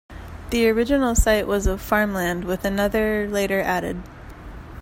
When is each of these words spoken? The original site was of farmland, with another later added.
The 0.49 0.67
original 0.67 1.13
site 1.13 1.45
was 1.45 1.67
of 1.67 1.79
farmland, 1.79 2.43
with 2.43 2.65
another 2.65 3.27
later 3.29 3.61
added. 3.61 4.01